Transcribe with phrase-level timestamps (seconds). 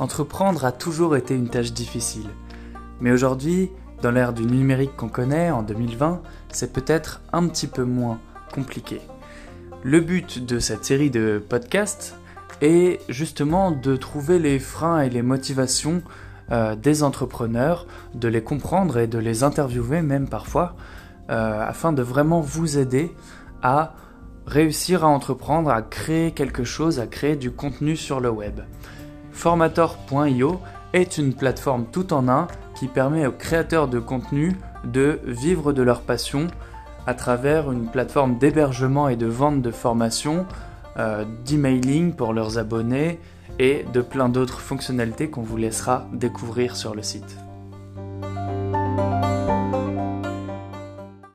[0.00, 2.30] entreprendre a toujours été une tâche difficile.
[3.00, 3.70] Mais aujourd'hui,
[4.02, 8.18] dans l'ère du numérique qu'on connaît, en 2020, c'est peut-être un petit peu moins
[8.52, 9.02] compliqué.
[9.82, 12.16] Le but de cette série de podcasts
[12.62, 16.02] est justement de trouver les freins et les motivations
[16.50, 20.76] euh, des entrepreneurs, de les comprendre et de les interviewer même parfois,
[21.30, 23.14] euh, afin de vraiment vous aider
[23.62, 23.94] à
[24.46, 28.60] réussir à entreprendre, à créer quelque chose, à créer du contenu sur le web.
[29.32, 30.60] Formator.io
[30.92, 35.82] est une plateforme tout en un qui permet aux créateurs de contenu de vivre de
[35.82, 36.46] leur passion
[37.06, 40.46] à travers une plateforme d'hébergement et de vente de formation,
[40.96, 43.18] euh, d'emailing pour leurs abonnés
[43.58, 47.36] et de plein d'autres fonctionnalités qu'on vous laissera découvrir sur le site.